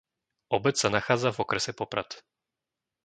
[0.57, 2.09] Obec sa nachádza v okrese Poprad.